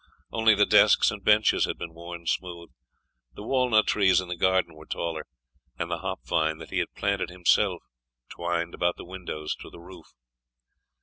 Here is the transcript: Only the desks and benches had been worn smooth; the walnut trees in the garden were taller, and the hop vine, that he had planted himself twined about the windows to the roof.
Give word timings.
Only 0.31 0.55
the 0.55 0.65
desks 0.65 1.11
and 1.11 1.23
benches 1.23 1.65
had 1.65 1.77
been 1.77 1.93
worn 1.93 2.25
smooth; 2.25 2.71
the 3.35 3.43
walnut 3.43 3.85
trees 3.85 4.19
in 4.19 4.29
the 4.29 4.35
garden 4.35 4.73
were 4.73 4.87
taller, 4.87 5.27
and 5.77 5.91
the 5.91 5.99
hop 5.99 6.21
vine, 6.25 6.57
that 6.57 6.71
he 6.71 6.79
had 6.79 6.95
planted 6.95 7.29
himself 7.29 7.83
twined 8.27 8.73
about 8.73 8.97
the 8.97 9.05
windows 9.05 9.53
to 9.57 9.69
the 9.69 9.79
roof. 9.79 10.13